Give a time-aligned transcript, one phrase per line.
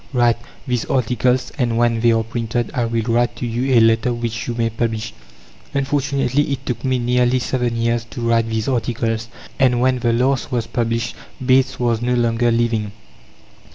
[0.13, 4.11] Write these articles, and when they are printed, I will write to you a letter
[4.11, 5.13] which you may publish."
[5.75, 9.27] Unfortunately, it took me nearly seven years to write these articles,
[9.59, 12.93] and when the last was published, Bates was no longer living.